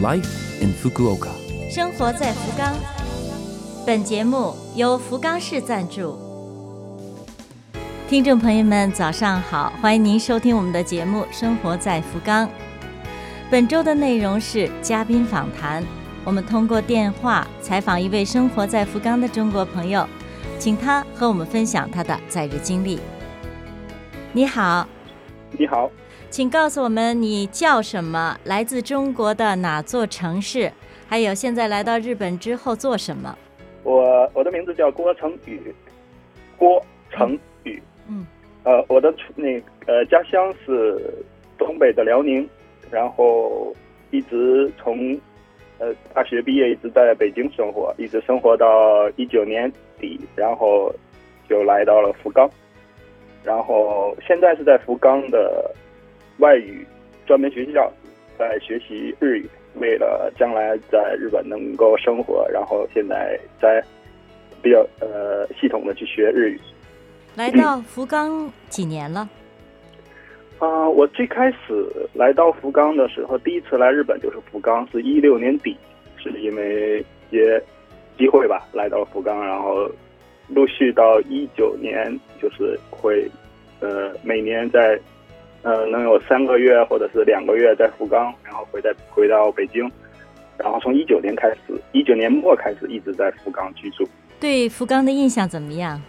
[0.00, 1.30] Life in Fukuoka。
[1.68, 2.72] 生活在福冈。
[3.84, 6.16] 本节目由福冈市赞助。
[8.08, 12.46] 听众朋友们，早上好，欢迎您收听我们的节目《生活在福冈》。
[13.50, 15.82] 本周的内容是嘉宾访谈，
[16.24, 20.06] 我们通过电话采访一位生活在福冈的中国朋友，
[20.60, 23.00] 请他和我们分享他的在日经历。
[24.32, 24.86] 你好，
[25.58, 25.90] 你好，
[26.30, 30.70] 请告诉我们你叫什么，来自中国的哪座城市，
[31.08, 33.36] 还有现在来到日本之后做什么？
[33.82, 35.74] 我我的名字叫郭成宇，
[36.58, 38.26] 郭成宇，嗯，
[38.64, 41.00] 呃，我的那呃家乡是
[41.56, 42.46] 东北的辽宁，
[42.90, 43.74] 然后
[44.10, 45.18] 一直从
[45.78, 50.94] 呃大学毕业一直在北京生活，一直生活到一九年底，然后
[51.48, 52.48] 就来到了福冈，
[53.42, 55.74] 然后现在是在福冈的
[56.38, 56.86] 外语
[57.26, 57.92] 专门学校
[58.38, 59.48] 在学习日语。
[59.74, 63.80] 为了将来在日本能够生活，然后现在在
[64.60, 66.60] 比较呃系统的去学日语。
[67.36, 69.28] 来到福冈几年了？
[70.58, 75.76] 啊、我最开始来到福冈的时候，第一次来日本就是福冈，是一六年底，
[76.16, 76.98] 是因为
[77.30, 77.62] 一些
[78.16, 79.88] 机会吧，来到福冈，然后
[80.48, 83.30] 陆续到一九年，就是会
[83.78, 84.98] 呃每年在
[85.62, 89.90] 呃能有三个月或者是两个月在福冈，然后回在回到北京，
[90.56, 91.58] 然后从一九年开始，
[91.92, 94.08] 一九年末开始一直在福冈居住。
[94.40, 96.00] 对福冈的印象怎么样？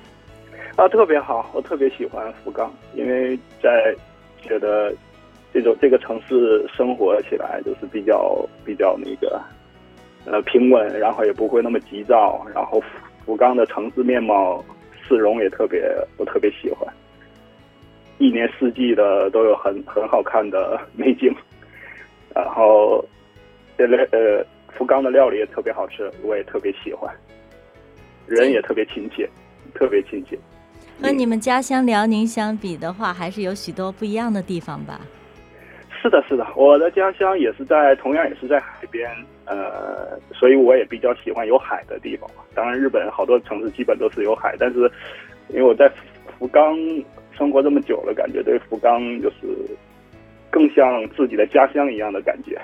[0.75, 3.93] 啊，特别好，我特别喜欢福冈，因为在
[4.41, 4.93] 觉得
[5.51, 9.41] 这种这个城市生活起来就是比较比较那个
[10.25, 12.87] 呃平稳，然后也不会那么急躁，然后福
[13.25, 14.63] 福冈的城市面貌
[15.07, 15.83] 市容也特别，
[16.17, 16.87] 我特别喜欢，
[18.19, 21.33] 一年四季的都有很很好看的美景，
[22.35, 23.03] 然后
[23.77, 24.45] 这类呃
[24.77, 27.11] 福冈的料理也特别好吃，我也特别喜欢，
[28.27, 29.27] 人也特别亲切，
[29.73, 30.37] 特别亲切。
[31.01, 34.99] 和你们家乡辽宁相比的话，还是有许多不一样的地方吧？
[36.01, 39.09] 是的，是的，我的家乡也是在，同样也是在海边，
[39.45, 42.43] 呃，所以我也比较喜欢有海的地方嘛。
[42.53, 44.91] 当然，日本好多城市基本都是有海，但是
[45.49, 45.89] 因为我在
[46.37, 46.77] 福冈
[47.39, 49.47] 生活这么久了，感觉对福冈就是
[50.51, 52.59] 更像自己的家乡一样的感觉。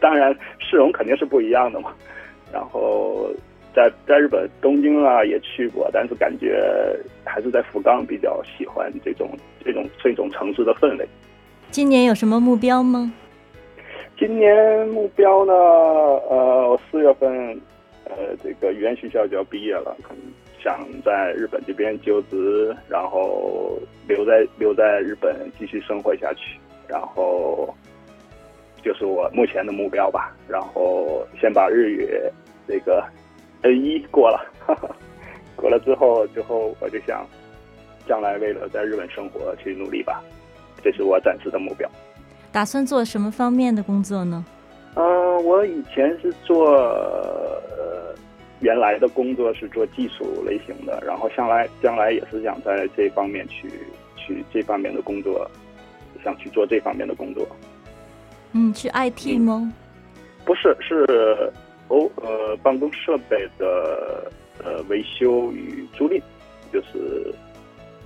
[0.00, 1.94] 当然，市容肯定是不一样的嘛。
[2.52, 3.30] 然后
[3.74, 6.60] 在在日本东京啊也去过，但是感觉
[7.24, 9.30] 还是在福冈比较喜欢这种
[9.64, 11.08] 这种这种城市的氛围。
[11.70, 13.12] 今年有什么目标吗？
[14.18, 15.52] 今年目标呢？
[15.52, 17.60] 呃，我四月份，
[18.08, 20.22] 呃，这个语言学校就要毕业了，可能
[20.62, 26.58] 想在日本这边就职，然后留在留在日本继续生活下去，
[26.88, 27.72] 然后
[28.82, 30.34] 就是我目前的目标吧。
[30.48, 32.08] 然后先把日语
[32.66, 33.04] 这个
[33.62, 34.40] N 一过了，
[35.54, 37.26] 过了之后，之后我就想，
[38.06, 40.24] 将来为了在日本生活去努力吧，
[40.82, 41.88] 这是我暂时的目标。
[42.50, 44.44] 打算做什么方面的工作呢？
[44.94, 47.37] 嗯、我以前是做呃，
[48.60, 53.70] 原来的工作是做技术类型的，然后将来将来也是想在这方面去
[54.16, 55.48] 去这方面的工作，
[56.24, 57.46] 想去做这方面的工作。
[58.52, 59.72] 嗯，是 IT 吗？
[60.44, 61.52] 不是，是
[61.88, 64.32] 哦呃办公设备的
[64.64, 66.20] 呃维修与租赁，
[66.72, 67.32] 就是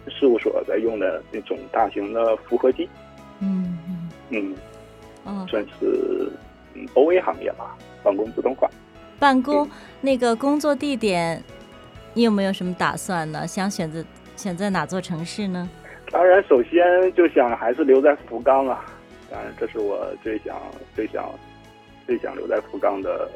[0.08, 2.88] 事务所在用的那种大型的复合机，
[3.40, 4.54] 嗯嗯嗯，
[5.24, 6.28] 哦，算是
[6.74, 8.68] 嗯 OA 行业吧，办公自动化。
[9.22, 11.40] 办公那个工作地点，
[12.12, 13.46] 你有没有什么打算呢？
[13.46, 15.70] 想选择选择哪座城市呢？
[16.10, 16.82] 当然，首先
[17.14, 18.84] 就想还是留在福冈啊。
[19.30, 20.60] 当然，这是我最想、
[20.96, 21.30] 最想、
[22.04, 23.30] 最想留在福冈的。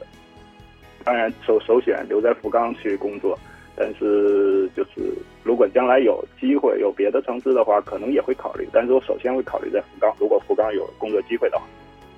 [1.04, 3.38] 当然，首首选留在福冈去工作，
[3.76, 5.14] 但是就是
[5.44, 8.68] 如果将来有机会有别的城市的话，可能也会考虑。
[8.72, 10.12] 但是我首先会考虑在福冈。
[10.18, 11.64] 如果福冈有工作机会的话，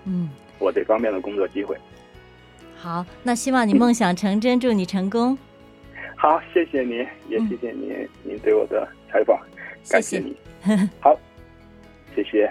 [0.06, 1.77] 嗯，我这方面的工作机会。
[2.81, 5.37] 好，那希望你梦想成真，祝你成功。
[6.17, 6.99] 好，谢谢您，
[7.29, 9.37] 也谢谢您，您对我的采访，
[9.91, 10.37] 感谢你。
[11.01, 11.19] 好，
[12.15, 12.49] 谢谢。